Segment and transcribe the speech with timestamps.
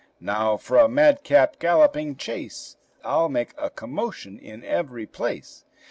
[0.19, 2.75] Now for a madcap galloping chase!
[3.03, 5.63] I'll make a commotion in every place!"